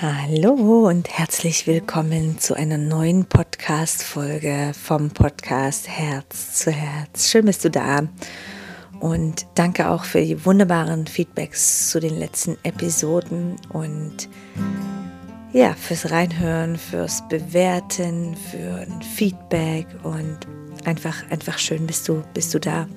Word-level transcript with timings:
Hallo 0.00 0.88
und 0.88 1.08
herzlich 1.08 1.66
willkommen 1.66 2.38
zu 2.38 2.54
einer 2.54 2.78
neuen 2.78 3.24
Podcast-Folge 3.24 4.72
vom 4.74 5.10
Podcast 5.10 5.88
Herz 5.88 6.54
zu 6.54 6.72
Herz. 6.72 7.30
Schön 7.30 7.44
bist 7.44 7.64
du 7.64 7.70
da 7.70 8.08
und 9.00 9.46
danke 9.54 9.90
auch 9.90 10.04
für 10.04 10.20
die 10.20 10.44
wunderbaren 10.44 11.06
Feedbacks 11.06 11.90
zu 11.90 12.00
den 12.00 12.18
letzten 12.18 12.56
Episoden 12.64 13.56
und 13.68 14.28
ja, 15.52 15.74
fürs 15.74 16.10
Reinhören, 16.10 16.76
fürs 16.76 17.22
Bewerten, 17.28 18.34
für 18.50 18.86
ein 18.86 19.02
Feedback 19.02 19.86
und 20.02 20.38
einfach, 20.84 21.30
einfach 21.30 21.58
schön 21.58 21.86
bist 21.86 22.08
du, 22.08 22.24
bist 22.34 22.52
du 22.54 22.58
da. 22.58 22.88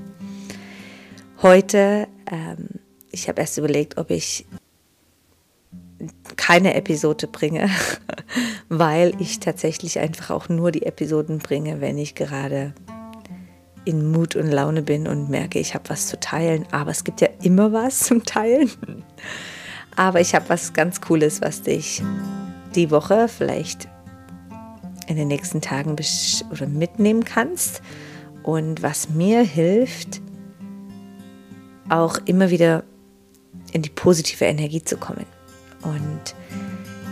Heute, 1.41 2.07
ähm, 2.31 2.69
ich 3.11 3.27
habe 3.27 3.41
erst 3.41 3.57
überlegt, 3.57 3.97
ob 3.97 4.09
ich 4.09 4.45
keine 6.35 6.73
Episode 6.73 7.27
bringe, 7.27 7.69
weil 8.69 9.13
ich 9.19 9.39
tatsächlich 9.39 9.99
einfach 9.99 10.29
auch 10.29 10.49
nur 10.49 10.71
die 10.71 10.85
Episoden 10.85 11.39
bringe, 11.39 11.81
wenn 11.81 11.97
ich 11.97 12.15
gerade 12.15 12.73
in 13.85 14.11
Mut 14.11 14.35
und 14.35 14.47
Laune 14.47 14.81
bin 14.81 15.07
und 15.07 15.29
merke, 15.29 15.59
ich 15.59 15.75
habe 15.75 15.89
was 15.89 16.07
zu 16.07 16.19
teilen. 16.19 16.65
Aber 16.71 16.91
es 16.91 17.03
gibt 17.03 17.21
ja 17.21 17.29
immer 17.41 17.71
was 17.71 17.99
zum 17.99 18.23
Teilen. 18.23 18.71
Aber 19.95 20.19
ich 20.19 20.35
habe 20.35 20.49
was 20.49 20.73
ganz 20.73 20.99
Cooles, 20.99 21.41
was 21.41 21.61
dich 21.61 22.03
die 22.75 22.91
Woche 22.91 23.29
vielleicht 23.29 23.87
in 25.07 25.15
den 25.15 25.27
nächsten 25.27 25.61
Tagen 25.61 25.95
oder 26.51 26.67
mitnehmen 26.67 27.23
kannst 27.23 27.81
und 28.43 28.81
was 28.81 29.09
mir 29.09 29.41
hilft, 29.43 30.21
auch 31.89 32.17
immer 32.25 32.49
wieder 32.49 32.83
in 33.71 33.83
die 33.83 33.89
positive 33.89 34.45
Energie 34.45 34.83
zu 34.83 34.97
kommen. 34.97 35.25
Und 35.85 36.35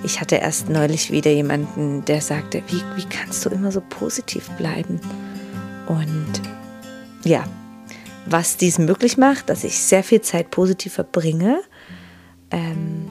ich 0.03 0.19
hatte 0.19 0.35
erst 0.35 0.69
neulich 0.69 1.11
wieder 1.11 1.31
jemanden, 1.31 2.03
der 2.05 2.21
sagte, 2.21 2.61
wie, 2.67 2.81
wie 2.95 3.05
kannst 3.05 3.45
du 3.45 3.49
immer 3.49 3.71
so 3.71 3.81
positiv 3.81 4.49
bleiben? 4.51 4.99
Und 5.87 6.41
ja, 7.23 7.45
was 8.25 8.57
dies 8.57 8.79
möglich 8.79 9.17
macht, 9.17 9.49
dass 9.49 9.63
ich 9.63 9.79
sehr 9.79 10.03
viel 10.03 10.21
Zeit 10.21 10.51
positiv 10.51 10.93
verbringe, 10.93 11.61
ähm, 12.51 13.09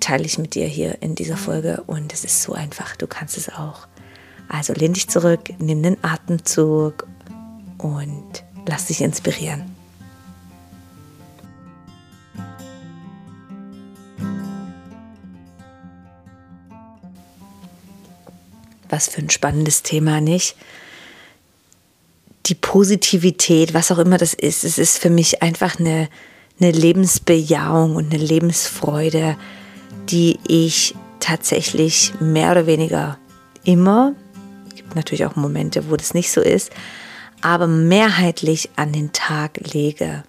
teile 0.00 0.24
ich 0.24 0.38
mit 0.38 0.54
dir 0.54 0.66
hier 0.66 1.02
in 1.02 1.14
dieser 1.14 1.36
Folge 1.36 1.82
und 1.86 2.12
es 2.12 2.24
ist 2.24 2.42
so 2.42 2.54
einfach, 2.54 2.96
du 2.96 3.06
kannst 3.06 3.36
es 3.36 3.48
auch. 3.48 3.86
Also 4.48 4.72
lehn 4.72 4.92
dich 4.92 5.08
zurück, 5.08 5.50
nimm 5.58 5.82
den 5.82 6.02
Atemzug 6.02 7.06
und 7.78 8.44
lass 8.66 8.86
dich 8.86 9.00
inspirieren. 9.00 9.75
Was 18.88 19.08
für 19.08 19.20
ein 19.20 19.30
spannendes 19.30 19.82
Thema, 19.82 20.20
nicht? 20.20 20.56
Die 22.46 22.54
Positivität, 22.54 23.74
was 23.74 23.90
auch 23.90 23.98
immer 23.98 24.18
das 24.18 24.34
ist, 24.34 24.64
es 24.64 24.78
ist 24.78 24.98
für 24.98 25.10
mich 25.10 25.42
einfach 25.42 25.80
eine, 25.80 26.08
eine 26.60 26.70
Lebensbejahung 26.70 27.96
und 27.96 28.14
eine 28.14 28.22
Lebensfreude, 28.22 29.36
die 30.08 30.38
ich 30.46 30.94
tatsächlich 31.18 32.12
mehr 32.20 32.52
oder 32.52 32.66
weniger 32.66 33.18
immer, 33.64 34.14
es 34.68 34.76
gibt 34.76 34.94
natürlich 34.94 35.26
auch 35.26 35.34
Momente, 35.34 35.90
wo 35.90 35.96
das 35.96 36.14
nicht 36.14 36.30
so 36.30 36.40
ist, 36.40 36.70
aber 37.40 37.66
mehrheitlich 37.66 38.70
an 38.76 38.92
den 38.92 39.12
Tag 39.12 39.72
lege. 39.72 40.22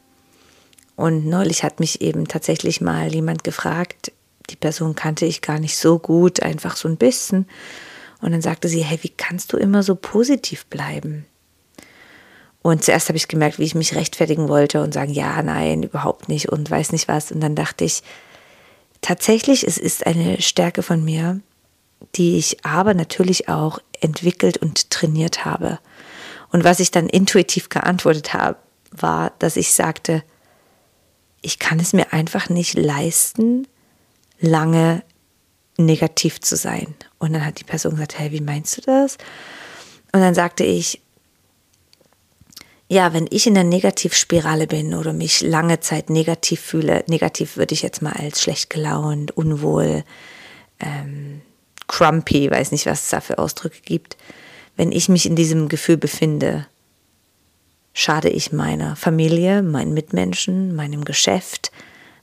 Und 0.96 1.28
neulich 1.28 1.64
hat 1.64 1.80
mich 1.80 2.02
eben 2.02 2.28
tatsächlich 2.28 2.82
mal 2.82 3.14
jemand 3.14 3.44
gefragt, 3.44 4.12
die 4.50 4.56
Person 4.56 4.96
kannte 4.96 5.26
ich 5.26 5.42
gar 5.42 5.60
nicht 5.60 5.78
so 5.78 6.00
gut, 6.00 6.42
einfach 6.42 6.76
so 6.76 6.88
ein 6.88 6.98
bisschen. 6.98 7.48
Und 8.22 8.32
dann 8.32 8.42
sagte 8.42 8.68
sie, 8.68 8.84
hey, 8.84 9.00
wie 9.02 9.10
kannst 9.10 9.54
du 9.54 9.58
immer 9.58 9.84
so 9.84 9.96
positiv 9.96 10.66
bleiben? 10.66 11.26
Und 12.62 12.84
zuerst 12.84 13.08
habe 13.08 13.18
ich 13.18 13.28
gemerkt, 13.28 13.60
wie 13.60 13.64
ich 13.64 13.76
mich 13.76 13.96
rechtfertigen 13.96 14.50
wollte 14.50 14.82
und 14.82 14.94
sagen, 14.94 15.14
ja, 15.14 15.42
nein, 15.42 15.84
überhaupt 15.84 16.28
nicht 16.28 16.50
und 16.50 16.70
weiß 16.70 16.92
nicht 16.92 17.08
was. 17.08 17.32
Und 17.32 17.40
dann 17.40 17.56
dachte 17.56 17.86
ich, 17.86 18.04
tatsächlich, 19.02 19.66
es 19.66 19.78
ist 19.78 20.06
eine 20.06 20.42
Stärke 20.42 20.84
von 20.84 21.04
mir, 21.04 21.40
die 22.16 22.38
ich 22.38 22.66
aber 22.66 22.94
natürlich 22.94 23.48
auch 23.48 23.80
entwickelt 24.02 24.58
und 24.58 24.90
trainiert 24.90 25.46
habe. 25.46 25.80
Und 26.52 26.64
was 26.64 26.80
ich 26.80 26.92
dann 26.92 27.08
intuitiv 27.08 27.70
geantwortet 27.70 28.34
habe, 28.34 28.58
war, 28.92 29.32
dass 29.40 29.58
ich 29.58 29.74
sagte, 29.74 30.24
ich 31.42 31.60
kann 31.60 31.80
es 31.80 31.94
mir 31.94 32.12
einfach 32.14 32.50
nicht 32.50 32.78
leisten, 32.78 33.68
lange 34.40 35.04
negativ 35.78 36.42
zu 36.42 36.56
sein. 36.56 36.96
Und 37.20 37.34
dann 37.34 37.46
hat 37.46 37.60
die 37.60 37.64
Person 37.64 37.94
gesagt, 37.94 38.18
hey, 38.20 38.32
wie 38.32 38.42
meinst 38.42 38.78
du 38.78 38.82
das? 38.82 39.18
Und 40.12 40.22
dann 40.22 40.34
sagte 40.34 40.64
ich, 40.64 41.02
ja, 42.90 43.14
wenn 43.14 43.28
ich 43.30 43.48
in 43.48 43.54
der 43.54 43.66
Negativspirale 43.66 44.66
bin 44.66 44.94
oder 44.94 45.12
mich 45.12 45.42
lange 45.42 45.82
Zeit 45.82 46.10
negativ 46.10 46.62
fühle, 46.62 47.04
negativ 47.08 47.58
würde 47.58 47.74
ich 47.74 47.82
jetzt 47.82 48.02
mal 48.02 48.14
als 48.14 48.42
schlecht 48.42 48.70
gelaunt, 48.70 49.36
unwohl, 49.36 50.04
ähm, 50.80 51.42
crumpy, 51.88 52.50
weiß 52.50 52.72
nicht, 52.72 52.86
was 52.86 53.04
es 53.04 53.10
da 53.10 53.20
für 53.20 53.40
Ausdrücke 53.40 53.82
gibt. 53.84 54.18
Wenn 54.78 54.92
ich 54.92 55.10
mich 55.10 55.26
in 55.26 55.36
diesem 55.36 55.68
Gefühl 55.68 55.98
befinde, 55.98 56.66
schade 57.94 58.30
ich 58.30 58.54
meiner 58.54 58.96
Familie, 58.96 59.64
meinen 59.64 59.94
Mitmenschen, 59.94 60.76
meinem 60.76 61.04
Geschäft, 61.04 61.72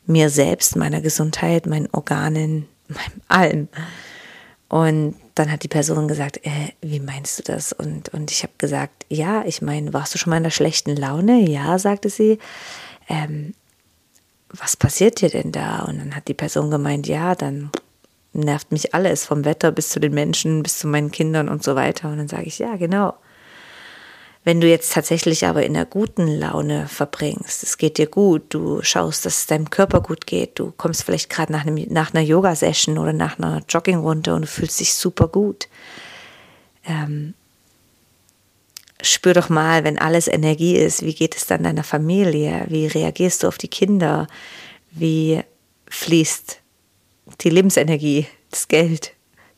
mir 0.06 0.31
selbst, 0.31 0.76
meiner 0.76 1.00
Gesundheit, 1.00 1.66
meinen 1.66 1.88
Organen, 1.93 2.69
meinem 2.88 3.20
allem. 3.28 3.68
Und 4.68 5.16
dann 5.34 5.50
hat 5.50 5.62
die 5.62 5.68
Person 5.68 6.08
gesagt, 6.08 6.44
äh, 6.44 6.72
wie 6.80 7.00
meinst 7.00 7.38
du 7.38 7.42
das? 7.42 7.72
Und, 7.72 8.08
und 8.10 8.30
ich 8.30 8.42
habe 8.42 8.52
gesagt, 8.58 9.06
ja, 9.08 9.44
ich 9.46 9.62
meine, 9.62 9.92
warst 9.92 10.14
du 10.14 10.18
schon 10.18 10.30
mal 10.30 10.38
in 10.38 10.42
der 10.44 10.50
schlechten 10.50 10.96
Laune? 10.96 11.48
Ja, 11.48 11.78
sagte 11.78 12.08
sie. 12.08 12.38
Ähm, 13.08 13.54
was 14.48 14.76
passiert 14.76 15.20
dir 15.20 15.28
denn 15.28 15.52
da? 15.52 15.80
Und 15.80 15.98
dann 15.98 16.14
hat 16.14 16.28
die 16.28 16.34
Person 16.34 16.70
gemeint, 16.70 17.06
ja, 17.06 17.34
dann 17.34 17.70
nervt 18.32 18.72
mich 18.72 18.94
alles, 18.94 19.24
vom 19.24 19.44
Wetter 19.44 19.72
bis 19.72 19.90
zu 19.90 20.00
den 20.00 20.14
Menschen, 20.14 20.62
bis 20.62 20.78
zu 20.78 20.86
meinen 20.86 21.10
Kindern 21.10 21.48
und 21.48 21.62
so 21.62 21.74
weiter. 21.74 22.10
Und 22.10 22.18
dann 22.18 22.28
sage 22.28 22.44
ich, 22.44 22.58
ja, 22.58 22.76
genau. 22.76 23.14
Wenn 24.44 24.60
du 24.60 24.69
jetzt 24.69 24.93
tatsächlich 24.93 25.47
aber 25.47 25.65
in 25.65 25.75
einer 25.75 25.87
guten 25.87 26.27
Laune 26.27 26.87
verbringst, 26.87 27.62
es 27.62 27.78
geht 27.78 27.97
dir 27.97 28.06
gut, 28.06 28.43
du 28.50 28.82
schaust, 28.82 29.25
dass 29.25 29.38
es 29.38 29.47
deinem 29.47 29.71
Körper 29.71 30.03
gut 30.03 30.27
geht, 30.27 30.59
du 30.59 30.71
kommst 30.77 31.03
vielleicht 31.03 31.31
gerade 31.31 31.50
nach, 31.50 31.65
nach 31.65 32.12
einer 32.12 32.22
Yoga-Session 32.22 32.99
oder 32.99 33.15
nach 33.15 33.38
einer 33.38 33.62
Joggingrunde 33.66 34.34
und 34.34 34.43
du 34.43 34.47
fühlst 34.47 34.81
dich 34.81 34.93
super 34.93 35.28
gut. 35.28 35.66
Ähm, 36.84 37.32
spür 39.00 39.32
doch 39.32 39.49
mal, 39.49 39.82
wenn 39.82 39.99
alles 39.99 40.28
Energie 40.28 40.76
ist, 40.76 41.03
wie 41.03 41.15
geht 41.15 41.34
es 41.34 41.47
dann 41.47 41.62
deiner 41.62 41.84
Familie? 41.84 42.66
Wie 42.69 42.87
reagierst 42.87 43.43
du 43.43 43.49
auf 43.49 43.56
die 43.56 43.69
Kinder? 43.69 44.26
Wie 44.91 45.41
fließt 45.88 46.61
die 47.41 47.50
Lebensenergie, 47.50 48.26
das 48.50 48.69
Geld, 48.69 49.12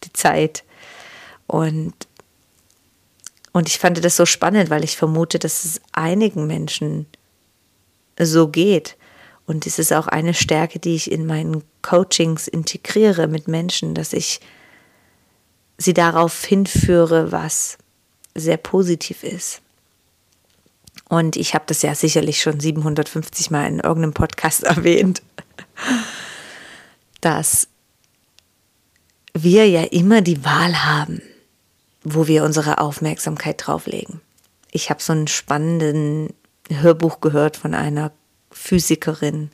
die 0.04 0.12
Zeit? 0.12 0.62
Und 1.48 2.05
und 3.56 3.68
ich 3.68 3.78
fand 3.78 4.04
das 4.04 4.16
so 4.16 4.26
spannend, 4.26 4.68
weil 4.68 4.84
ich 4.84 4.98
vermute, 4.98 5.38
dass 5.38 5.64
es 5.64 5.80
einigen 5.92 6.46
Menschen 6.46 7.06
so 8.20 8.48
geht. 8.48 8.98
Und 9.46 9.66
es 9.66 9.78
ist 9.78 9.94
auch 9.94 10.08
eine 10.08 10.34
Stärke, 10.34 10.78
die 10.78 10.94
ich 10.94 11.10
in 11.10 11.24
meinen 11.24 11.64
Coachings 11.80 12.48
integriere 12.48 13.28
mit 13.28 13.48
Menschen, 13.48 13.94
dass 13.94 14.12
ich 14.12 14.40
sie 15.78 15.94
darauf 15.94 16.44
hinführe, 16.44 17.32
was 17.32 17.78
sehr 18.34 18.58
positiv 18.58 19.22
ist. 19.22 19.62
Und 21.08 21.36
ich 21.36 21.54
habe 21.54 21.64
das 21.66 21.80
ja 21.80 21.94
sicherlich 21.94 22.42
schon 22.42 22.60
750 22.60 23.50
Mal 23.50 23.68
in 23.68 23.80
irgendeinem 23.80 24.12
Podcast 24.12 24.64
erwähnt, 24.64 25.22
dass 27.22 27.68
wir 29.32 29.66
ja 29.66 29.84
immer 29.84 30.20
die 30.20 30.44
Wahl 30.44 30.84
haben 30.84 31.22
wo 32.08 32.28
wir 32.28 32.44
unsere 32.44 32.78
Aufmerksamkeit 32.78 33.66
drauflegen. 33.66 34.20
Ich 34.70 34.90
habe 34.90 35.02
so 35.02 35.12
einen 35.12 35.26
spannenden 35.26 36.32
Hörbuch 36.70 37.20
gehört 37.20 37.56
von 37.56 37.74
einer 37.74 38.12
Physikerin, 38.52 39.50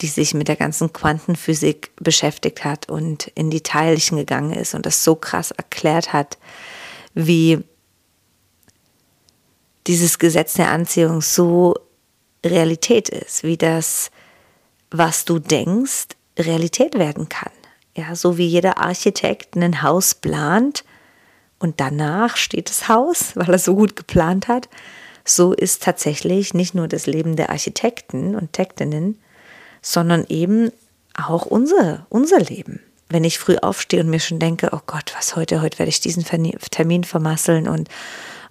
die 0.00 0.06
sich 0.06 0.32
mit 0.32 0.46
der 0.46 0.54
ganzen 0.54 0.92
Quantenphysik 0.92 1.90
beschäftigt 1.96 2.64
hat 2.64 2.88
und 2.88 3.26
in 3.34 3.50
die 3.50 3.62
Teilchen 3.62 4.16
gegangen 4.16 4.52
ist 4.52 4.74
und 4.74 4.86
das 4.86 5.02
so 5.02 5.16
krass 5.16 5.50
erklärt 5.50 6.12
hat, 6.12 6.38
wie 7.14 7.64
dieses 9.88 10.20
Gesetz 10.20 10.54
der 10.54 10.70
Anziehung 10.70 11.20
so 11.20 11.74
Realität 12.46 13.08
ist, 13.08 13.42
wie 13.42 13.56
das, 13.56 14.12
was 14.92 15.24
du 15.24 15.40
denkst, 15.40 16.08
Realität 16.38 16.96
werden 16.96 17.28
kann. 17.28 17.50
Ja, 17.96 18.14
so 18.14 18.38
wie 18.38 18.46
jeder 18.46 18.78
Architekt 18.78 19.56
ein 19.56 19.82
Haus 19.82 20.14
plant, 20.14 20.84
und 21.58 21.80
danach 21.80 22.36
steht 22.36 22.68
das 22.70 22.88
Haus, 22.88 23.32
weil 23.34 23.50
er 23.50 23.58
so 23.58 23.74
gut 23.74 23.96
geplant 23.96 24.48
hat. 24.48 24.68
So 25.24 25.52
ist 25.52 25.82
tatsächlich 25.82 26.54
nicht 26.54 26.74
nur 26.74 26.88
das 26.88 27.06
Leben 27.06 27.36
der 27.36 27.50
Architekten 27.50 28.34
und 28.34 28.52
Tektinnen, 28.52 29.18
sondern 29.82 30.24
eben 30.28 30.70
auch 31.14 31.46
unser, 31.46 32.06
unser 32.08 32.40
Leben. 32.40 32.80
Wenn 33.08 33.24
ich 33.24 33.38
früh 33.38 33.56
aufstehe 33.56 34.00
und 34.00 34.10
mir 34.10 34.20
schon 34.20 34.38
denke, 34.38 34.70
oh 34.72 34.80
Gott, 34.86 35.14
was 35.16 35.34
heute, 35.34 35.62
heute 35.62 35.78
werde 35.78 35.90
ich 35.90 36.00
diesen 36.00 36.24
Termin 36.24 37.04
vermasseln 37.04 37.66
und 37.68 37.88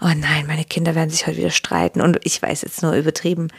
oh 0.01 0.11
nein, 0.15 0.47
meine 0.47 0.65
Kinder 0.65 0.95
werden 0.95 1.09
sich 1.09 1.27
heute 1.27 1.37
wieder 1.37 1.51
streiten 1.51 2.01
und 2.01 2.19
ich 2.23 2.41
weiß 2.41 2.63
jetzt 2.63 2.81
nur 2.81 2.93
übertrieben, 2.93 3.49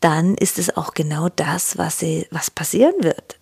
dann 0.00 0.34
ist 0.34 0.58
es 0.58 0.76
auch 0.76 0.94
genau 0.94 1.28
das, 1.28 1.78
was, 1.78 1.98
sie, 1.98 2.26
was 2.30 2.50
passieren 2.50 2.94
wird. 3.00 3.38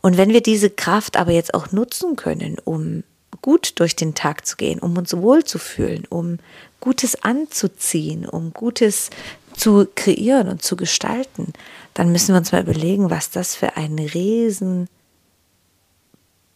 Und 0.00 0.16
wenn 0.16 0.30
wir 0.30 0.42
diese 0.42 0.70
Kraft 0.70 1.16
aber 1.16 1.32
jetzt 1.32 1.54
auch 1.54 1.72
nutzen 1.72 2.16
können, 2.16 2.58
um 2.64 3.04
gut 3.42 3.78
durch 3.80 3.96
den 3.96 4.14
Tag 4.14 4.46
zu 4.46 4.56
gehen, 4.56 4.80
um 4.80 4.96
uns 4.96 5.16
wohlzufühlen, 5.16 6.06
um 6.08 6.38
Gutes 6.80 7.22
anzuziehen, 7.22 8.26
um 8.26 8.52
Gutes 8.52 9.10
zu 9.54 9.86
kreieren 9.94 10.48
und 10.48 10.62
zu 10.62 10.76
gestalten, 10.76 11.52
dann 11.94 12.12
müssen 12.12 12.34
wir 12.34 12.38
uns 12.38 12.52
mal 12.52 12.62
überlegen, 12.62 13.10
was 13.10 13.30
das 13.30 13.54
für 13.54 13.76
ein 13.76 13.98
riesen 13.98 14.88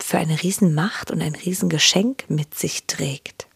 für 0.01 0.19
eine 0.19 0.43
Riesenmacht 0.43 1.11
und 1.11 1.23
ein 1.23 1.35
Riesengeschenk 1.35 2.29
mit 2.29 2.55
sich 2.55 2.85
trägt. 2.87 3.47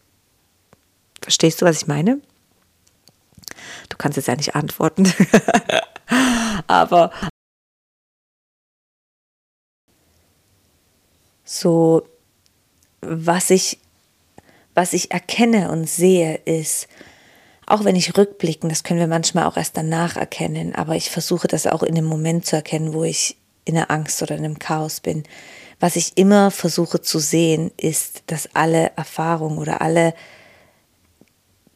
Verstehst 1.21 1.61
du, 1.61 1.65
was 1.65 1.83
ich 1.83 1.87
meine? 1.87 2.21
Du 3.89 3.97
kannst 3.97 4.17
jetzt 4.17 4.27
ja 4.27 4.35
nicht 4.35 4.55
antworten. 4.55 5.13
Aber 6.67 7.11
so, 11.43 12.07
was 13.01 13.49
ich, 13.49 13.79
was 14.73 14.93
ich 14.93 15.11
erkenne 15.11 15.71
und 15.71 15.89
sehe, 15.89 16.35
ist, 16.45 16.87
auch 17.65 17.83
wenn 17.85 17.95
ich 17.95 18.17
rückblicken, 18.17 18.69
das 18.69 18.83
können 18.83 18.99
wir 18.99 19.07
manchmal 19.07 19.45
auch 19.45 19.57
erst 19.57 19.77
danach 19.77 20.15
erkennen, 20.17 20.73
aber 20.73 20.95
ich 20.95 21.09
versuche 21.09 21.47
das 21.47 21.67
auch 21.67 21.83
in 21.83 21.95
dem 21.95 22.05
Moment 22.05 22.45
zu 22.45 22.55
erkennen, 22.55 22.93
wo 22.93 23.03
ich 23.03 23.37
in 23.65 23.75
der 23.75 23.91
Angst 23.91 24.21
oder 24.23 24.35
in 24.35 24.43
einem 24.43 24.59
Chaos 24.59 24.99
bin. 24.99 25.23
Was 25.79 25.95
ich 25.95 26.17
immer 26.17 26.49
versuche 26.49 27.01
zu 27.01 27.19
sehen, 27.19 27.71
ist, 27.77 28.23
dass 28.27 28.49
alle 28.55 28.91
Erfahrungen 28.95 29.59
oder 29.59 29.81
alle 29.81 30.13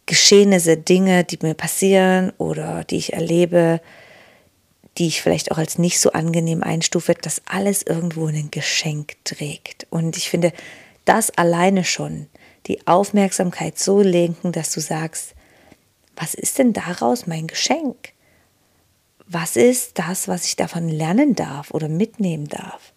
Geschehnisse, 0.06 0.76
Dinge, 0.78 1.24
die 1.24 1.38
mir 1.42 1.54
passieren 1.54 2.34
oder 2.38 2.84
die 2.84 2.98
ich 2.98 3.14
erlebe, 3.14 3.80
die 4.98 5.08
ich 5.08 5.22
vielleicht 5.22 5.52
auch 5.52 5.58
als 5.58 5.78
nicht 5.78 6.00
so 6.00 6.12
angenehm 6.12 6.64
einstufe, 6.64 7.14
dass 7.14 7.42
alles 7.46 7.84
irgendwo 7.84 8.28
ein 8.28 8.52
Geschenk 8.52 9.14
trägt. 9.24 9.88
Und 9.90 10.18
ich 10.18 10.30
finde, 10.30 10.52
das 11.06 11.32
alleine 11.32 11.84
schon, 11.84 12.28
die 12.68 12.88
Aufmerksamkeit 12.88 13.78
so 13.78 14.02
lenken, 14.02 14.52
dass 14.52 14.72
du 14.72 14.80
sagst, 14.80 15.36
was 16.16 16.34
ist 16.34 16.60
denn 16.60 16.74
daraus 16.74 17.28
mein 17.28 17.48
Geschenk? 17.48 18.14
Was 19.26 19.56
ist 19.56 20.00
das, 20.00 20.28
was 20.28 20.46
ich 20.46 20.56
davon 20.56 20.90
lernen 20.90 21.36
darf 21.36 21.72
oder 21.72 21.90
mitnehmen 21.90 22.48
darf? 22.48 22.94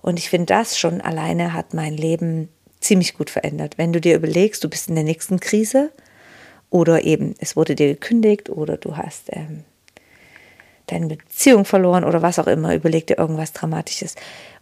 Und 0.00 0.18
ich 0.18 0.30
finde, 0.30 0.46
das 0.46 0.78
schon 0.78 1.00
alleine 1.00 1.52
hat 1.52 1.74
mein 1.74 1.96
Leben 1.96 2.48
ziemlich 2.80 3.16
gut 3.16 3.30
verändert. 3.30 3.78
Wenn 3.78 3.92
du 3.92 4.00
dir 4.00 4.16
überlegst, 4.16 4.62
du 4.62 4.68
bist 4.68 4.88
in 4.88 4.94
der 4.94 5.04
nächsten 5.04 5.40
Krise 5.40 5.90
oder 6.70 7.04
eben 7.04 7.34
es 7.38 7.56
wurde 7.56 7.74
dir 7.74 7.88
gekündigt 7.88 8.50
oder 8.50 8.76
du 8.76 8.96
hast 8.96 9.24
ähm, 9.30 9.64
deine 10.86 11.16
Beziehung 11.16 11.64
verloren 11.64 12.04
oder 12.04 12.20
was 12.22 12.38
auch 12.38 12.46
immer, 12.46 12.74
überleg 12.74 13.06
dir 13.06 13.18
irgendwas 13.18 13.52
Dramatisches. 13.52 14.14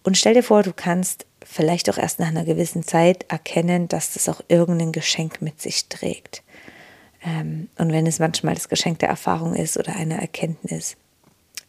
Und 0.03 0.17
stell 0.17 0.35
dir 0.35 0.43
vor, 0.43 0.63
du 0.63 0.73
kannst 0.73 1.27
vielleicht 1.47 1.91
auch 1.91 1.99
erst 1.99 2.19
nach 2.19 2.29
einer 2.29 2.45
gewissen 2.45 2.83
Zeit 2.83 3.27
erkennen, 3.29 3.89
dass 3.89 4.15
das 4.15 4.29
auch 4.29 4.41
irgendein 4.49 4.93
Geschenk 4.93 5.43
mit 5.43 5.61
sich 5.61 5.89
trägt. 5.89 6.43
Ähm, 7.25 7.69
und 7.79 7.93
wenn 7.93 8.07
es 8.07 8.19
manchmal 8.19 8.55
das 8.55 8.69
Geschenk 8.69 8.99
der 9.01 9.09
Erfahrung 9.09 9.55
ist 9.55 9.77
oder 9.77 9.95
eine 9.97 10.21
Erkenntnis. 10.21 10.97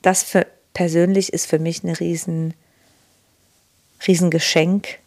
Das 0.02 0.24
für, 0.24 0.48
persönlich 0.74 1.32
ist 1.32 1.46
für 1.46 1.60
mich 1.60 1.84
ein 1.84 1.90
riesen, 1.90 2.54
riesen 4.08 4.30
Geschenk, 4.30 5.00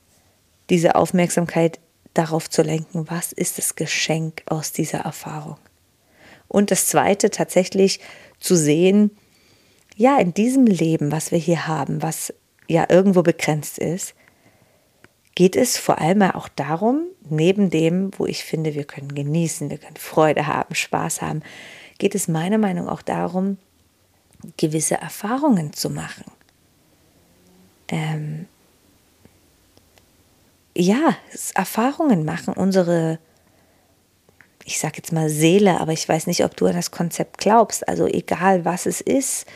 diese 0.71 0.95
Aufmerksamkeit 0.95 1.79
darauf 2.15 2.49
zu 2.49 2.63
lenken, 2.63 3.07
was 3.11 3.33
ist 3.33 3.59
das 3.59 3.77
Geschenk 3.77 4.43
aus 4.47 4.73
dieser 4.73 5.01
Erfahrung. 5.01 5.59
Und 6.49 6.71
das 6.71 6.87
Zweite 6.87 7.31
tatsächlich 7.31 8.01
zu 8.39 8.57
sehen, 8.57 9.11
ja, 9.97 10.19
in 10.19 10.35
diesem 10.35 10.67
Leben, 10.67 11.11
was 11.11 11.31
wir 11.33 11.39
hier 11.39 11.67
haben, 11.67 12.03
was 12.03 12.33
ja 12.69 12.87
irgendwo 12.89 13.23
begrenzt 13.23 13.79
ist, 13.79 14.15
geht 15.37 15.55
es 15.55 15.77
vor 15.77 15.99
allem 15.99 16.23
auch 16.23 16.49
darum, 16.49 17.05
neben 17.29 17.71
dem, 17.71 18.11
wo 18.17 18.27
ich 18.27 18.43
finde, 18.43 18.75
wir 18.75 18.85
können 18.85 19.15
genießen, 19.15 19.71
wir 19.71 19.79
können 19.79 19.97
Freude 19.97 20.49
haben, 20.49 20.75
Spaß 20.75 21.23
haben, 21.23 21.43
geht 21.99 22.17
es 22.17 22.27
meiner 22.27 22.59
Meinung 22.59 22.87
nach 22.87 22.95
auch 22.95 23.03
darum, 23.03 23.59
gewisse 24.57 24.97
Erfahrungen 24.97 25.75
zu 25.75 25.91
machen. 25.91 26.25
Ähm, 27.89 28.47
ja, 30.75 31.17
Erfahrungen 31.55 32.25
machen, 32.25 32.55
unsere, 32.55 33.19
ich 34.65 34.79
sage 34.79 34.95
jetzt 34.97 35.13
mal 35.13 35.29
Seele, 35.29 35.81
aber 35.81 35.93
ich 35.93 36.09
weiß 36.09 36.27
nicht, 36.29 36.45
ob 36.45 36.57
du 36.57 36.67
an 36.67 36.75
das 36.75 36.91
Konzept 36.91 37.39
glaubst. 37.39 37.87
Also 37.89 38.07
egal, 38.07 38.65
was 38.65 38.87
es 38.87 39.03
ist, 39.03 39.47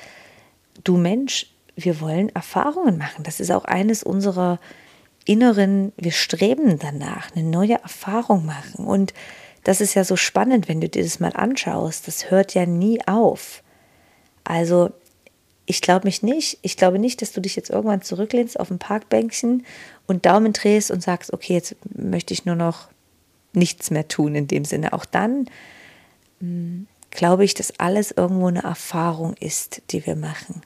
du 0.85 0.99
Mensch, 0.99 1.47
wir 1.75 2.01
wollen 2.01 2.29
Erfahrungen 2.31 2.99
machen. 2.99 3.25
Das 3.25 3.41
ist 3.41 3.51
auch 3.51 3.65
eines 3.65 4.03
unserer 4.03 4.59
inneren, 5.25 5.93
wir 5.97 6.13
streben 6.13 6.79
danach, 6.79 7.35
eine 7.35 7.45
neue 7.45 7.75
Erfahrung 7.75 8.47
machen. 8.47 8.85
Und 8.87 9.13
das 9.65 9.81
ist 9.81 9.95
ja 9.95 10.05
so 10.05 10.17
spannend, 10.17 10.69
wenn 10.69 10.81
du 10.81 10.89
dir 10.89 11.03
das 11.03 11.21
mal 11.21 11.33
anschaust. 11.35 12.09
Das 12.09 12.31
hört 12.31 12.55
ja 12.55 12.67
nie 12.67 13.01
auf. 13.07 13.63
Also 14.45 14.91
ich 15.67 15.83
glaube 15.83 16.07
mich 16.07 16.23
nicht. 16.23 16.59
Ich 16.63 16.77
glaube 16.77 16.99
nicht, 16.99 17.23
dass 17.23 17.33
du 17.33 17.41
dich 17.41 17.57
jetzt 17.57 17.71
irgendwann 17.71 18.03
zurücklehnst 18.03 18.59
auf 18.59 18.71
ein 18.71 18.79
Parkbänkchen 18.79 19.65
und 20.07 20.27
Daumen 20.27 20.53
drehst 20.53 20.91
und 20.91 21.03
sagst, 21.03 21.33
okay, 21.33 21.55
jetzt 21.55 21.77
möchte 21.95 22.35
ich 22.35 22.45
nur 22.45 22.57
noch 22.57 22.89
nichts 23.53 23.91
mehr 23.91 24.09
tun 24.09 24.35
in 24.35 24.49
dem 24.49 24.65
Sinne. 24.65 24.93
Auch 24.93 25.05
dann 25.05 25.47
hm, 26.41 26.87
glaube 27.11 27.45
ich, 27.45 27.55
dass 27.55 27.79
alles 27.79 28.11
irgendwo 28.11 28.49
eine 28.49 28.63
Erfahrung 28.63 29.35
ist, 29.35 29.83
die 29.91 30.05
wir 30.07 30.17
machen. 30.17 30.63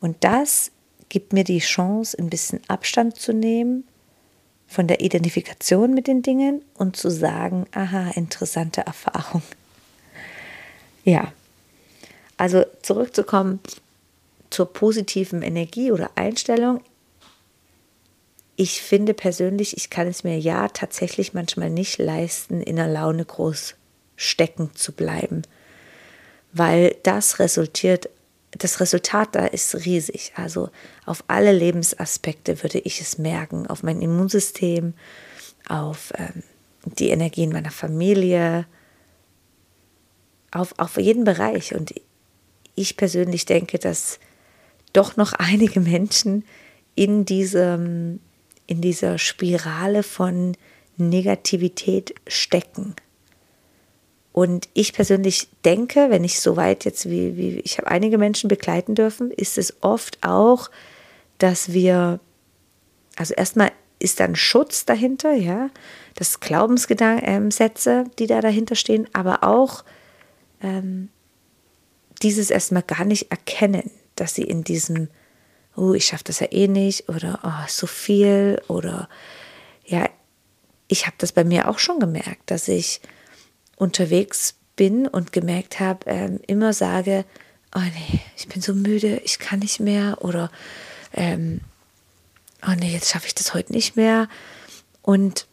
Und 0.00 0.16
das 0.24 0.70
gibt 1.08 1.32
mir 1.32 1.44
die 1.44 1.58
Chance, 1.58 2.16
ein 2.18 2.30
bisschen 2.30 2.60
Abstand 2.68 3.16
zu 3.16 3.32
nehmen 3.32 3.84
von 4.66 4.88
der 4.88 5.00
Identifikation 5.00 5.94
mit 5.94 6.06
den 6.06 6.22
Dingen 6.22 6.62
und 6.74 6.96
zu 6.96 7.10
sagen, 7.10 7.66
aha, 7.72 8.10
interessante 8.10 8.82
Erfahrung. 8.82 9.42
Ja, 11.06 11.34
also 12.38 12.64
zurückzukommen 12.80 13.60
zur 14.48 14.72
positiven 14.72 15.42
Energie 15.42 15.92
oder 15.92 16.10
Einstellung. 16.14 16.80
Ich 18.56 18.80
finde 18.80 19.12
persönlich, 19.12 19.76
ich 19.76 19.90
kann 19.90 20.06
es 20.06 20.24
mir 20.24 20.38
ja 20.38 20.68
tatsächlich 20.68 21.34
manchmal 21.34 21.68
nicht 21.68 21.98
leisten, 21.98 22.62
in 22.62 22.76
der 22.76 22.86
Laune 22.86 23.24
groß 23.24 23.74
stecken 24.16 24.70
zu 24.74 24.92
bleiben, 24.92 25.42
weil 26.52 26.96
das 27.02 27.38
resultiert, 27.38 28.08
das 28.58 28.80
Resultat 28.80 29.34
da 29.34 29.46
ist 29.46 29.74
riesig. 29.84 30.32
Also 30.36 30.70
auf 31.06 31.24
alle 31.28 31.52
Lebensaspekte 31.52 32.62
würde 32.62 32.78
ich 32.78 33.00
es 33.00 33.18
merken, 33.18 33.66
auf 33.66 33.82
mein 33.82 34.00
Immunsystem, 34.00 34.94
auf 35.68 36.12
ähm, 36.16 36.42
die 36.84 37.10
Energien 37.10 37.50
meiner 37.50 37.70
Familie, 37.70 38.66
auf, 40.50 40.74
auf 40.78 40.96
jeden 40.96 41.24
Bereich. 41.24 41.74
Und 41.74 41.94
ich 42.74 42.96
persönlich 42.96 43.46
denke, 43.46 43.78
dass 43.78 44.18
doch 44.92 45.16
noch 45.16 45.32
einige 45.38 45.80
Menschen 45.80 46.44
in 46.94 47.24
diesem, 47.24 48.20
in 48.66 48.80
dieser 48.80 49.18
Spirale 49.18 50.02
von 50.02 50.56
Negativität 50.96 52.14
stecken. 52.28 52.94
Und 54.34 54.68
ich 54.74 54.92
persönlich 54.92 55.48
denke, 55.64 56.10
wenn 56.10 56.22
ich 56.24 56.38
so 56.40 56.56
weit 56.56 56.84
jetzt 56.84 57.08
wie, 57.08 57.38
wie 57.38 57.60
ich 57.60 57.78
habe 57.78 57.88
einige 57.88 58.18
Menschen 58.18 58.48
begleiten 58.48 58.94
dürfen, 58.94 59.30
ist 59.30 59.56
es 59.56 59.74
oft 59.80 60.18
auch, 60.22 60.70
dass 61.38 61.72
wir, 61.72 62.20
also 63.16 63.32
erstmal 63.32 63.72
ist 63.98 64.20
dann 64.20 64.36
Schutz 64.36 64.84
dahinter, 64.84 65.32
ja, 65.32 65.70
das 66.16 66.40
Glaubenssätze, 66.40 68.04
die 68.18 68.26
da 68.26 68.42
dahinter 68.42 68.74
stehen, 68.74 69.08
aber 69.14 69.44
auch 69.44 69.84
ähm, 70.60 71.08
dieses 72.22 72.50
erstmal 72.50 72.82
gar 72.82 73.06
nicht 73.06 73.30
erkennen 73.30 73.90
dass 74.16 74.34
sie 74.34 74.42
in 74.42 74.64
diesem, 74.64 75.08
oh, 75.76 75.92
ich 75.94 76.06
schaffe 76.06 76.24
das 76.24 76.40
ja 76.40 76.48
eh 76.50 76.68
nicht 76.68 77.08
oder 77.08 77.40
oh, 77.42 77.68
so 77.68 77.86
viel 77.86 78.60
oder 78.68 79.08
ja, 79.84 80.08
ich 80.88 81.06
habe 81.06 81.16
das 81.18 81.32
bei 81.32 81.44
mir 81.44 81.68
auch 81.68 81.78
schon 81.78 81.98
gemerkt, 81.98 82.50
dass 82.50 82.68
ich 82.68 83.00
unterwegs 83.76 84.54
bin 84.76 85.06
und 85.06 85.32
gemerkt 85.32 85.80
habe, 85.80 86.00
ähm, 86.06 86.40
immer 86.46 86.72
sage, 86.72 87.24
oh 87.74 87.80
nee, 87.80 88.20
ich 88.36 88.48
bin 88.48 88.62
so 88.62 88.74
müde, 88.74 89.20
ich 89.24 89.38
kann 89.38 89.60
nicht 89.60 89.80
mehr 89.80 90.18
oder 90.20 90.50
ähm, 91.12 91.60
oh 92.66 92.74
nee, 92.78 92.92
jetzt 92.92 93.10
schaffe 93.10 93.26
ich 93.26 93.34
das 93.34 93.54
heute 93.54 93.72
nicht 93.72 93.96
mehr. 93.96 94.28
Und 95.02 95.46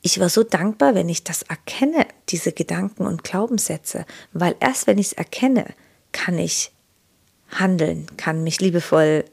ich 0.00 0.18
war 0.18 0.28
so 0.28 0.42
dankbar, 0.42 0.94
wenn 0.94 1.08
ich 1.08 1.22
das 1.22 1.42
erkenne, 1.42 2.06
diese 2.28 2.52
Gedanken 2.52 3.06
und 3.06 3.22
Glaubenssätze, 3.22 4.04
weil 4.32 4.56
erst 4.58 4.86
wenn 4.86 4.98
ich 4.98 5.08
es 5.08 5.12
erkenne, 5.12 5.66
kann 6.10 6.38
ich 6.38 6.72
handeln, 7.48 8.06
kann 8.16 8.42
mich 8.42 8.60
liebevoll 8.60 9.24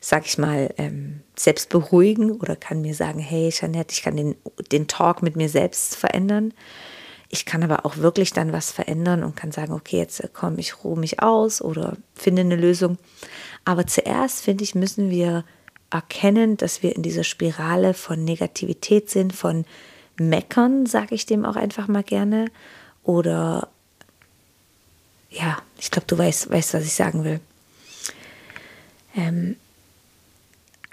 sag 0.00 0.26
ich 0.26 0.38
mal, 0.38 0.72
ähm, 0.78 1.22
selbst 1.38 1.68
beruhigen 1.68 2.32
oder 2.32 2.56
kann 2.56 2.80
mir 2.80 2.94
sagen, 2.94 3.20
hey 3.20 3.50
Jeanette, 3.50 3.92
ich 3.92 4.02
kann 4.02 4.16
den, 4.16 4.36
den 4.72 4.88
Talk 4.88 5.22
mit 5.22 5.36
mir 5.36 5.48
selbst 5.48 5.96
verändern. 5.96 6.52
Ich 7.30 7.44
kann 7.44 7.62
aber 7.62 7.84
auch 7.84 7.98
wirklich 7.98 8.32
dann 8.32 8.52
was 8.52 8.72
verändern 8.72 9.22
und 9.22 9.36
kann 9.36 9.52
sagen, 9.52 9.72
okay, 9.72 9.98
jetzt 9.98 10.20
äh, 10.20 10.28
komm, 10.32 10.58
ich 10.58 10.82
ruhe 10.82 10.98
mich 10.98 11.22
aus 11.22 11.60
oder 11.60 11.96
finde 12.14 12.40
eine 12.40 12.56
Lösung. 12.56 12.98
Aber 13.64 13.86
zuerst, 13.86 14.42
finde 14.42 14.64
ich, 14.64 14.74
müssen 14.74 15.10
wir 15.10 15.44
erkennen, 15.90 16.56
dass 16.56 16.82
wir 16.82 16.96
in 16.96 17.02
dieser 17.02 17.24
Spirale 17.24 17.94
von 17.94 18.24
Negativität 18.24 19.10
sind, 19.10 19.34
von 19.34 19.64
Meckern, 20.18 20.86
sage 20.86 21.14
ich 21.14 21.26
dem 21.26 21.44
auch 21.44 21.56
einfach 21.56 21.86
mal 21.86 22.02
gerne. 22.02 22.46
Oder 23.04 23.68
ja, 25.30 25.58
ich 25.78 25.90
glaube, 25.90 26.06
du 26.06 26.16
weißt, 26.16 26.50
weißt, 26.50 26.74
was 26.74 26.84
ich 26.84 26.94
sagen 26.94 27.24
will. 27.24 27.40
Ähm, 29.14 29.56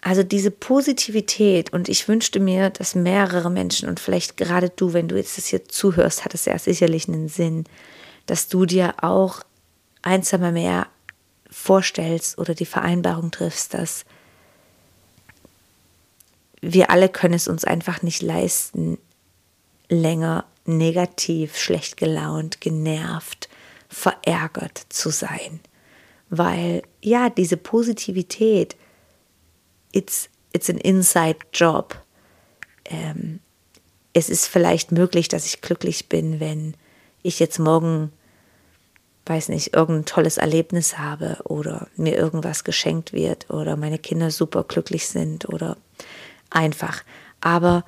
also 0.05 0.21
diese 0.21 0.51
Positivität 0.51 1.73
und 1.73 1.89
ich 1.89 2.07
wünschte 2.07 2.39
mir, 2.39 2.69
dass 2.69 2.93
mehrere 2.93 3.49
Menschen 3.49 3.89
und 3.89 3.99
vielleicht 3.99 4.37
gerade 4.37 4.69
du, 4.69 4.93
wenn 4.93 5.07
du 5.07 5.15
jetzt 5.15 5.39
das 5.39 5.47
hier 5.47 5.67
zuhörst, 5.67 6.23
hat 6.23 6.35
es 6.35 6.45
ja 6.45 6.59
sicherlich 6.59 7.07
einen 7.07 7.27
Sinn, 7.27 7.63
dass 8.27 8.47
du 8.47 8.67
dir 8.67 8.93
auch 9.03 9.41
eins 10.03 10.31
einmal 10.31 10.51
mehr 10.51 10.85
vorstellst 11.49 12.37
oder 12.37 12.53
die 12.53 12.67
Vereinbarung 12.67 13.31
triffst, 13.31 13.73
dass 13.73 14.05
wir 16.61 16.91
alle 16.91 17.09
können 17.09 17.33
es 17.33 17.47
uns 17.47 17.65
einfach 17.65 18.03
nicht 18.03 18.21
leisten, 18.21 18.99
länger 19.89 20.45
negativ, 20.65 21.57
schlecht 21.57 21.97
gelaunt, 21.97 22.61
genervt, 22.61 23.49
verärgert 23.89 24.85
zu 24.87 25.09
sein. 25.09 25.61
Weil 26.29 26.83
ja, 27.01 27.31
diese 27.31 27.57
Positivität, 27.57 28.75
it's, 29.95 30.29
it's 30.53 30.69
an 30.69 30.77
inside 30.77 31.39
job. 31.53 31.95
Ähm, 32.85 33.39
es 34.13 34.29
ist 34.29 34.47
vielleicht 34.47 34.91
möglich, 34.91 35.27
dass 35.27 35.45
ich 35.45 35.61
glücklich 35.61 36.07
bin, 36.09 36.39
wenn 36.39 36.75
ich 37.23 37.39
jetzt 37.39 37.59
morgen 37.59 38.11
weiß 39.25 39.49
nicht, 39.49 39.73
irgendein 39.73 40.05
tolles 40.05 40.37
Erlebnis 40.37 40.97
habe 40.97 41.37
oder 41.45 41.87
mir 41.95 42.15
irgendwas 42.15 42.63
geschenkt 42.63 43.11
wird 43.11 43.49
oder 43.49 43.75
meine 43.75 43.97
Kinder 43.97 44.29
super 44.29 44.63
glücklich 44.63 45.07
sind 45.07 45.49
oder 45.49 45.77
einfach. 46.51 47.03
Aber 47.41 47.83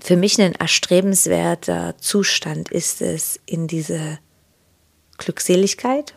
für 0.00 0.16
mich 0.16 0.40
ein 0.40 0.54
erstrebenswerter 0.54 1.96
Zustand 1.98 2.70
ist 2.70 3.02
es, 3.02 3.40
in 3.46 3.66
diese 3.66 4.18
Glückseligkeit, 5.18 6.14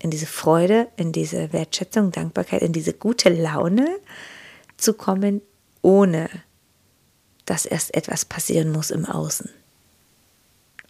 in 0.00 0.10
diese 0.10 0.26
Freude, 0.26 0.88
in 0.96 1.12
diese 1.12 1.52
Wertschätzung, 1.52 2.12
Dankbarkeit, 2.12 2.62
in 2.62 2.72
diese 2.72 2.92
gute 2.92 3.30
Laune 3.30 3.88
zu 4.76 4.94
kommen, 4.94 5.42
ohne 5.82 6.28
dass 7.44 7.66
erst 7.66 7.94
etwas 7.94 8.24
passieren 8.24 8.70
muss 8.70 8.90
im 8.90 9.06
Außen. 9.06 9.50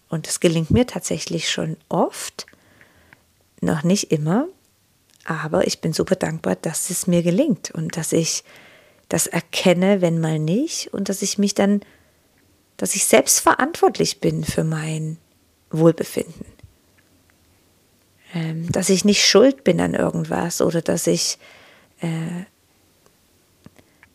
Und 0.08 0.26
es 0.26 0.40
gelingt 0.40 0.70
mir 0.70 0.86
tatsächlich 0.86 1.50
schon 1.50 1.76
oft, 1.88 2.46
noch 3.60 3.82
nicht 3.82 4.12
immer, 4.12 4.48
aber 5.24 5.66
ich 5.66 5.80
bin 5.80 5.92
super 5.92 6.16
dankbar, 6.16 6.56
dass 6.56 6.90
es 6.90 7.06
mir 7.06 7.22
gelingt 7.22 7.70
und 7.70 7.96
dass 7.96 8.12
ich 8.12 8.44
das 9.08 9.26
erkenne, 9.26 10.00
wenn 10.00 10.20
mal 10.20 10.38
nicht, 10.38 10.92
und 10.92 11.08
dass 11.08 11.22
ich 11.22 11.38
mich 11.38 11.54
dann, 11.54 11.80
dass 12.76 12.94
ich 12.94 13.06
selbst 13.06 13.40
verantwortlich 13.40 14.20
bin 14.20 14.44
für 14.44 14.64
mein 14.64 15.18
Wohlbefinden. 15.70 16.46
Ähm, 18.34 18.70
dass 18.70 18.90
ich 18.90 19.04
nicht 19.04 19.24
schuld 19.24 19.64
bin 19.64 19.80
an 19.80 19.94
irgendwas 19.94 20.60
oder 20.60 20.82
dass 20.82 21.06
ich 21.06 21.38
äh, 22.00 22.44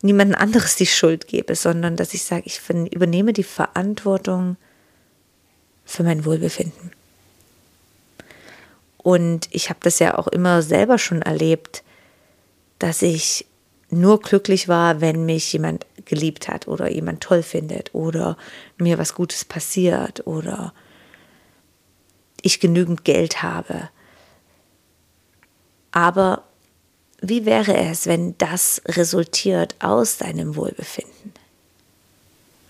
niemandem 0.03 0.38
anderes 0.38 0.75
die 0.75 0.86
Schuld 0.86 1.27
gebe, 1.27 1.55
sondern 1.55 1.96
dass 1.96 2.13
ich 2.13 2.24
sage, 2.24 2.43
ich 2.46 2.62
übernehme 2.70 3.34
die 3.34 3.43
Verantwortung 3.43 4.58
für 5.86 6.03
mein 6.03 6.25
Wohlbefinden. 6.25 6.91
Und 8.98 9.50
ich 9.51 9.70
habe 9.70 9.79
das 9.82 10.00
ja 10.00 10.17
auch 10.17 10.27
immer 10.27 10.62
selber 10.62 10.98
schon 10.98 11.22
erlebt, 11.22 11.84
dass 12.79 13.01
ich 13.01 13.48
nur 13.89 14.20
glücklich 14.20 14.67
war, 14.67 15.01
wenn 15.01 15.25
mich 15.25 15.51
jemand 15.53 15.86
geliebt 16.05 16.48
hat 16.48 16.67
oder 16.67 16.89
jemand 16.89 17.22
toll 17.22 17.43
findet 17.43 17.93
oder 17.93 18.38
mir 18.77 18.98
was 18.98 19.15
Gutes 19.15 19.46
passiert 19.46 20.25
oder 20.27 20.74
ich 22.41 22.60
genügend 22.60 23.05
Geld 23.05 23.41
habe. 23.41 23.89
Aber 25.93 26.43
wie 27.21 27.45
wäre 27.45 27.77
es, 27.77 28.07
wenn 28.07 28.38
das 28.39 28.81
resultiert 28.85 29.75
aus 29.79 30.17
deinem 30.17 30.57
Wohlbefinden? 30.57 31.33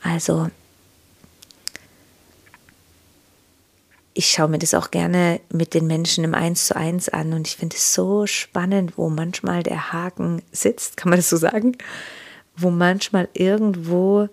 Also 0.03 0.49
ich 4.13 4.27
schaue 4.27 4.49
mir 4.49 4.59
das 4.59 4.73
auch 4.73 4.91
gerne 4.91 5.39
mit 5.51 5.73
den 5.73 5.87
Menschen 5.87 6.25
im 6.25 6.35
Eins 6.35 6.67
zu 6.67 6.75
eins 6.75 7.09
an 7.09 7.33
und 7.33 7.47
ich 7.47 7.55
finde 7.55 7.77
es 7.77 7.93
so 7.93 8.27
spannend, 8.27 8.97
wo 8.97 9.09
manchmal 9.09 9.63
der 9.63 9.93
Haken 9.93 10.41
sitzt, 10.51 10.97
kann 10.97 11.09
man 11.09 11.17
das 11.17 11.29
so 11.29 11.37
sagen, 11.37 11.77
wo 12.57 12.69
manchmal 12.69 13.29
irgendwo, 13.33 14.27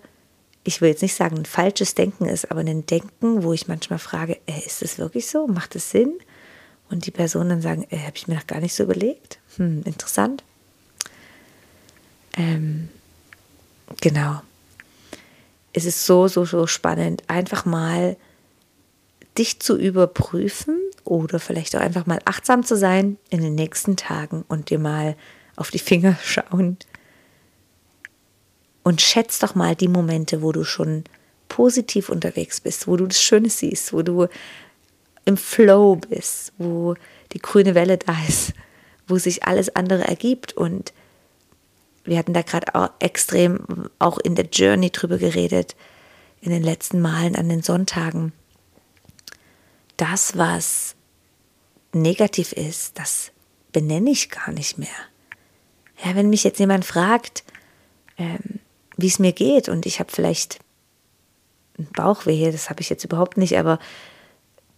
ich 0.65 0.81
will 0.81 0.89
jetzt 0.89 1.01
nicht 1.01 1.15
sagen, 1.15 1.37
ein 1.37 1.45
falsches 1.45 1.95
Denken 1.95 2.25
ist, 2.25 2.51
aber 2.51 2.59
ein 2.59 2.85
Denken, 2.85 3.43
wo 3.43 3.53
ich 3.53 3.69
manchmal 3.69 3.99
frage, 3.99 4.37
äh, 4.45 4.59
ist 4.65 4.81
das 4.81 4.99
wirklich 4.99 5.27
so? 5.27 5.47
Macht 5.47 5.75
das 5.75 5.89
Sinn? 5.89 6.19
Und 6.91 7.05
die 7.05 7.11
Personen 7.11 7.61
sagen, 7.61 7.87
äh, 7.89 7.99
habe 7.99 8.17
ich 8.17 8.27
mir 8.27 8.35
noch 8.35 8.47
gar 8.47 8.59
nicht 8.59 8.75
so 8.75 8.83
überlegt. 8.83 9.39
Hm, 9.55 9.81
interessant. 9.85 10.43
Ähm, 12.37 12.89
genau. 14.01 14.41
Es 15.73 15.85
ist 15.85 16.05
so, 16.05 16.27
so, 16.27 16.43
so 16.43 16.67
spannend, 16.67 17.23
einfach 17.27 17.65
mal 17.65 18.17
dich 19.37 19.61
zu 19.61 19.77
überprüfen 19.77 20.77
oder 21.05 21.39
vielleicht 21.39 21.75
auch 21.77 21.79
einfach 21.79 22.05
mal 22.05 22.19
achtsam 22.25 22.65
zu 22.65 22.75
sein 22.75 23.17
in 23.29 23.41
den 23.41 23.55
nächsten 23.55 23.95
Tagen 23.95 24.43
und 24.49 24.69
dir 24.69 24.79
mal 24.79 25.15
auf 25.55 25.71
die 25.71 25.79
Finger 25.79 26.17
schauen. 26.23 26.77
Und 28.83 29.01
schätz 29.01 29.39
doch 29.39 29.55
mal 29.55 29.75
die 29.75 29.87
Momente, 29.87 30.41
wo 30.41 30.51
du 30.51 30.65
schon 30.65 31.05
positiv 31.47 32.09
unterwegs 32.09 32.59
bist, 32.59 32.87
wo 32.87 32.97
du 32.97 33.07
das 33.07 33.21
Schöne 33.21 33.49
siehst, 33.49 33.93
wo 33.93 34.01
du 34.01 34.27
im 35.25 35.37
Flow 35.37 35.95
bist, 35.95 36.53
wo 36.57 36.95
die 37.33 37.39
grüne 37.39 37.75
Welle 37.75 37.97
da 37.97 38.15
ist, 38.27 38.53
wo 39.07 39.17
sich 39.17 39.43
alles 39.43 39.75
andere 39.75 40.03
ergibt. 40.03 40.53
Und 40.53 40.93
wir 42.03 42.17
hatten 42.17 42.33
da 42.33 42.41
gerade 42.41 42.75
auch 42.75 42.89
extrem 42.99 43.89
auch 43.99 44.17
in 44.17 44.35
der 44.35 44.45
Journey 44.45 44.89
drüber 44.89 45.17
geredet, 45.17 45.75
in 46.41 46.51
den 46.51 46.63
letzten 46.63 47.01
Malen 47.01 47.35
an 47.35 47.49
den 47.49 47.61
Sonntagen 47.61 48.33
das, 50.01 50.35
was 50.35 50.95
negativ 51.93 52.53
ist, 52.53 52.97
das 52.97 53.31
benenne 53.71 54.09
ich 54.09 54.31
gar 54.31 54.51
nicht 54.51 54.79
mehr. 54.79 54.87
Ja, 56.03 56.15
wenn 56.15 56.31
mich 56.31 56.43
jetzt 56.43 56.59
jemand 56.59 56.85
fragt, 56.85 57.43
ähm, 58.17 58.59
wie 58.97 59.07
es 59.07 59.19
mir 59.19 59.31
geht 59.31 59.69
und 59.69 59.85
ich 59.85 59.99
habe 59.99 60.11
vielleicht 60.11 60.59
ein 61.77 61.87
Bauchweh, 61.93 62.51
das 62.51 62.71
habe 62.71 62.81
ich 62.81 62.89
jetzt 62.89 63.03
überhaupt 63.03 63.37
nicht, 63.37 63.59
aber 63.59 63.77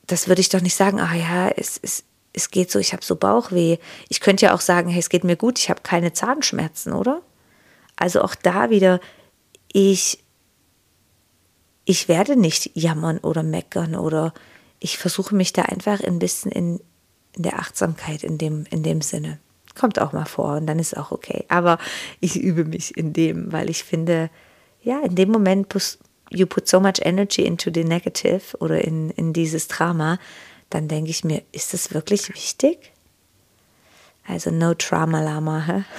das 0.07 0.27
würde 0.27 0.41
ich 0.41 0.50
doch 0.50 0.62
nicht 0.62 0.75
sagen, 0.75 1.00
ah 1.00 1.13
ja, 1.13 1.50
es, 1.50 1.79
es, 1.81 2.03
es 2.33 2.51
geht 2.51 2.72
so, 2.72 2.79
ich 2.79 2.93
habe 2.93 3.03
so 3.03 3.15
Bauchweh. 3.15 3.77
Ich 4.10 4.19
könnte 4.19 4.45
ja 4.45 4.53
auch 4.53 4.62
sagen, 4.62 4.89
hey, 4.89 5.00
es 5.00 5.10
geht 5.10 5.24
mir 5.24 5.36
gut, 5.38 5.60
ich 5.60 5.69
habe 5.69 5.81
keine 5.81 6.13
Zahnschmerzen, 6.13 6.93
oder? 6.93 7.22
Also 7.95 8.22
auch 8.22 8.36
da 8.36 8.69
wieder, 8.69 9.00
ich, 9.72 10.24
ich 11.86 12.07
werde 12.07 12.36
nicht 12.36 12.72
jammern 12.74 13.19
oder 13.19 13.43
meckern 13.43 13.95
oder 13.95 14.33
ich 14.79 14.98
versuche 14.98 15.36
mich 15.36 15.53
da 15.53 15.63
einfach 15.63 16.01
ein 16.01 16.19
bisschen 16.19 16.51
in, 16.51 16.79
in 17.36 17.43
der 17.43 17.60
Achtsamkeit 17.60 18.24
in 18.24 18.38
dem, 18.38 18.65
in 18.69 18.83
dem 18.83 19.01
Sinne. 19.01 19.39
Kommt 19.75 20.00
auch 20.00 20.12
mal 20.12 20.25
vor 20.25 20.57
und 20.57 20.67
dann 20.67 20.79
ist 20.79 20.98
auch 20.98 21.12
okay. 21.12 21.45
Aber 21.48 21.77
ich 22.19 22.36
übe 22.36 22.65
mich 22.65 22.98
in 22.98 23.13
dem, 23.13 23.51
weil 23.51 23.69
ich 23.69 23.83
finde, 23.83 24.29
ja, 24.81 25.00
in 25.00 25.15
dem 25.15 25.31
Moment, 25.31 25.69
you 26.34 26.46
put 26.46 26.68
so 26.68 26.80
much 26.80 27.00
energy 27.02 27.46
into 27.46 27.72
the 27.74 27.84
negative 27.84 28.58
oder 28.60 28.84
in, 28.84 29.10
in 29.12 29.34
dieses 29.34 29.68
Drama, 29.68 30.20
dann 30.70 30.88
denke 30.88 31.12
ich 31.12 31.24
mir, 31.24 31.44
ist 31.52 31.74
das 31.74 31.94
wirklich 31.94 32.30
wichtig? 32.30 32.92
Also 34.28 34.52
no 34.52 34.74
Trauma 34.74 35.22
Lama. 35.22 35.86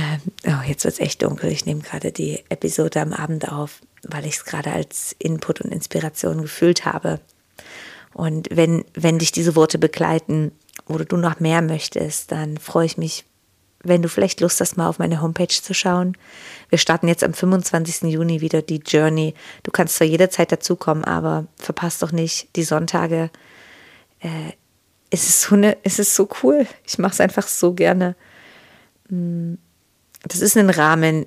Ähm, 0.00 0.20
oh, 0.46 0.62
jetzt 0.64 0.84
wird 0.84 0.94
es 0.94 1.00
echt 1.00 1.22
dunkel. 1.24 1.50
Ich 1.50 1.66
nehme 1.66 1.80
gerade 1.80 2.12
die 2.12 2.44
Episode 2.50 3.00
am 3.00 3.12
Abend 3.12 3.50
auf 3.50 3.80
weil 4.02 4.26
ich 4.26 4.36
es 4.36 4.44
gerade 4.44 4.72
als 4.72 5.14
Input 5.18 5.60
und 5.60 5.72
Inspiration 5.72 6.42
gefühlt 6.42 6.84
habe. 6.84 7.20
Und 8.14 8.48
wenn, 8.50 8.84
wenn 8.94 9.18
dich 9.18 9.32
diese 9.32 9.56
Worte 9.56 9.78
begleiten 9.78 10.52
oder 10.86 11.04
du 11.04 11.16
noch 11.16 11.40
mehr 11.40 11.62
möchtest, 11.62 12.32
dann 12.32 12.58
freue 12.58 12.86
ich 12.86 12.96
mich, 12.96 13.24
wenn 13.82 14.02
du 14.02 14.08
vielleicht 14.08 14.40
Lust 14.40 14.60
hast, 14.60 14.76
mal 14.76 14.88
auf 14.88 14.98
meine 14.98 15.22
Homepage 15.22 15.48
zu 15.48 15.72
schauen. 15.72 16.16
Wir 16.68 16.78
starten 16.78 17.08
jetzt 17.08 17.22
am 17.22 17.32
25. 17.32 18.10
Juni 18.10 18.40
wieder 18.40 18.62
die 18.62 18.82
Journey. 18.84 19.34
Du 19.62 19.70
kannst 19.70 19.96
zwar 19.96 20.06
jederzeit 20.06 20.50
dazukommen, 20.50 21.04
aber 21.04 21.46
verpasst 21.56 22.02
doch 22.02 22.12
nicht 22.12 22.54
die 22.56 22.64
Sonntage. 22.64 23.30
Äh, 24.20 24.52
es 25.10 25.28
ist 25.28 25.42
so, 25.42 25.54
eine, 25.54 25.76
es 25.84 25.98
ist 25.98 26.14
so 26.14 26.28
cool. 26.42 26.66
Ich 26.86 26.98
mache 26.98 27.12
es 27.12 27.20
einfach 27.20 27.46
so 27.46 27.72
gerne. 27.72 28.16
Mm, 29.08 29.54
das 30.24 30.40
ist 30.40 30.56
ein 30.56 30.70
Rahmen, 30.70 31.26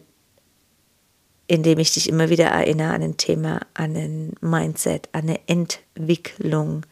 in 1.48 1.64
dem 1.64 1.80
ich 1.80 1.94
dich 1.94 2.08
immer 2.08 2.30
wieder 2.30 2.46
erinnere 2.46 2.94
an 2.94 3.02
ein 3.02 3.18
Thema, 3.18 3.62
an 3.74 3.96
ein 3.96 4.34
Mindset, 4.42 5.10
an 5.14 5.24
eine 5.24 5.40
Entwicklung. 5.48 6.86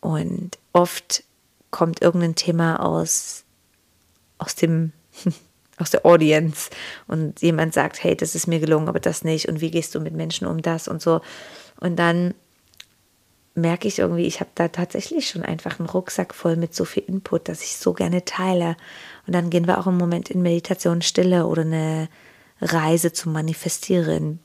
Und 0.00 0.58
oft 0.72 1.24
kommt 1.70 2.02
irgendein 2.02 2.34
Thema 2.34 2.80
aus, 2.84 3.44
aus 4.38 4.54
dem 4.54 4.92
aus 5.78 5.90
der 5.90 6.04
Audience 6.04 6.70
und 7.06 7.40
jemand 7.40 7.72
sagt, 7.72 8.02
hey, 8.02 8.16
das 8.16 8.34
ist 8.34 8.48
mir 8.48 8.58
gelungen, 8.58 8.88
aber 8.88 8.98
das 8.98 9.22
nicht 9.22 9.48
und 9.48 9.60
wie 9.60 9.70
gehst 9.70 9.94
du 9.94 10.00
mit 10.00 10.12
Menschen 10.12 10.46
um 10.46 10.60
das 10.60 10.88
und 10.88 11.00
so. 11.00 11.20
Und 11.78 11.96
dann 11.96 12.34
merke 13.54 13.88
ich 13.88 13.98
irgendwie, 13.98 14.26
ich 14.26 14.40
habe 14.40 14.50
da 14.54 14.68
tatsächlich 14.68 15.28
schon 15.28 15.42
einfach 15.42 15.78
einen 15.78 15.88
Rucksack 15.88 16.34
voll 16.34 16.56
mit 16.56 16.74
so 16.74 16.84
viel 16.84 17.04
Input, 17.06 17.48
dass 17.48 17.62
ich 17.62 17.76
so 17.76 17.92
gerne 17.92 18.24
teile. 18.24 18.76
Und 19.26 19.34
dann 19.34 19.50
gehen 19.50 19.66
wir 19.66 19.78
auch 19.78 19.86
im 19.86 19.98
Moment 19.98 20.30
in 20.30 20.42
Meditation 20.42 21.02
Stille 21.02 21.46
oder 21.46 21.62
eine 21.62 22.08
Reise 22.60 23.12
zum 23.12 23.32
Manifestieren. 23.32 24.40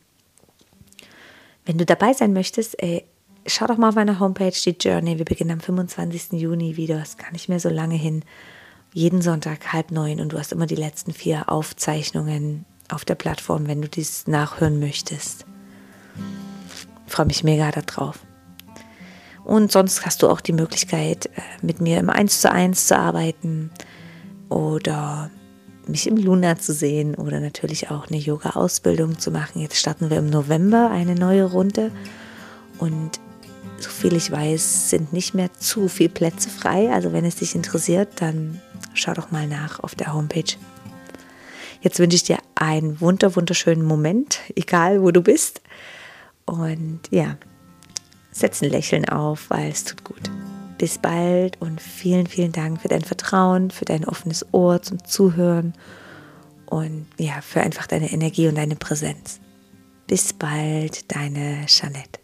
Wenn 1.66 1.78
du 1.78 1.86
dabei 1.86 2.14
sein 2.14 2.34
möchtest, 2.34 2.82
ey, 2.82 3.06
schau 3.46 3.68
doch 3.68 3.78
mal 3.78 3.90
auf 3.90 3.96
meiner 3.96 4.20
Homepage 4.20 4.52
die 4.52 4.76
Journey. 4.80 5.18
Wir 5.18 5.26
beginnen 5.26 5.52
am 5.52 5.62
25. 5.62 6.34
Juni 6.34 6.78
wieder, 6.78 7.02
ist 7.02 7.20
gar 7.20 7.32
nicht 7.32 7.50
mehr 7.50 7.60
so 7.60 7.70
lange 7.70 7.96
hin. 7.96 8.24
Jeden 8.94 9.24
Sonntag 9.24 9.74
halb 9.74 9.92
neun 9.92 10.20
und 10.20 10.34
du 10.34 10.38
hast 10.38 10.52
immer 10.52 10.68
die 10.68 10.76
letzten 10.76 11.14
vier 11.14 11.50
Aufzeichnungen 11.50 12.66
auf 12.90 13.06
der 13.06 13.16
Plattform, 13.16 13.68
wenn 13.68 13.82
du 13.82 13.90
dies 13.90 14.28
nachhören 14.28 14.80
möchtest. 14.80 15.46
Ich 17.08 17.12
freue 17.12 17.26
mich 17.26 17.44
mega 17.44 17.72
darauf. 17.72 18.20
Und 19.44 19.72
sonst 19.72 20.06
hast 20.06 20.22
du 20.22 20.30
auch 20.30 20.42
die 20.42 20.54
Möglichkeit, 20.54 21.26
äh, 21.26 21.42
mit 21.62 21.82
mir 21.82 22.00
im 22.00 22.10
1 22.10 22.42
zu 22.42 22.52
1 22.52 22.88
zu 22.88 22.98
arbeiten 22.98 23.72
oder 24.48 25.32
mich 25.88 26.08
im 26.08 26.16
Luna 26.16 26.58
zu 26.60 26.72
sehen 26.72 27.16
oder 27.16 27.40
natürlich 27.40 27.90
auch 27.90 28.08
eine 28.08 28.18
Yoga-Ausbildung 28.18 29.18
zu 29.18 29.32
machen. 29.32 29.60
Jetzt 29.60 29.78
starten 29.78 30.12
wir 30.12 30.18
im 30.18 30.30
November 30.30 30.92
eine 30.92 31.16
neue 31.16 31.46
Runde 31.46 31.92
und 32.78 33.20
so 33.80 33.90
viel 33.90 34.16
ich 34.16 34.32
weiß, 34.32 34.92
sind 34.92 35.12
nicht 35.12 35.34
mehr 35.34 35.52
zu 35.54 35.90
viele 35.90 36.10
Plätze 36.10 36.50
frei. 36.50 36.94
Also 36.94 37.12
wenn 37.12 37.26
es 37.26 37.36
dich 37.38 37.54
interessiert, 37.54 38.22
dann 38.22 38.62
schau 38.94 39.14
doch 39.14 39.32
mal 39.32 39.48
nach 39.48 39.80
auf 39.80 39.96
der 39.96 40.14
Homepage. 40.14 40.56
Jetzt 41.82 42.00
wünsche 42.00 42.16
ich 42.16 42.24
dir 42.24 42.38
einen 42.56 43.02
wunder 43.02 43.36
wunderschönen 43.36 43.86
Moment, 43.86 44.40
egal 44.56 45.02
wo 45.02 45.12
du 45.12 45.22
bist. 45.22 45.62
Und 46.46 47.02
ja, 47.10 47.38
setz 48.32 48.62
ein 48.62 48.70
Lächeln 48.70 49.08
auf, 49.08 49.50
weil 49.50 49.70
es 49.70 49.84
tut 49.84 50.04
gut. 50.04 50.32
Bis 50.78 50.98
bald 50.98 51.62
und 51.62 51.82
vielen, 51.82 52.28
vielen 52.28 52.52
Dank 52.52 52.82
für 52.82 52.88
dein 52.88 53.04
Vertrauen, 53.04 53.72
für 53.72 53.86
dein 53.86 54.06
offenes 54.06 54.46
Ohr 54.54 54.82
zum 54.82 55.04
Zuhören 55.06 55.74
und 56.66 57.06
ja, 57.18 57.42
für 57.42 57.62
einfach 57.62 57.88
deine 57.88 58.12
Energie 58.12 58.48
und 58.48 58.56
deine 58.56 58.76
Präsenz. 58.76 59.40
Bis 60.08 60.34
bald, 60.34 61.14
deine 61.14 61.66
Jeanette. 61.68 62.23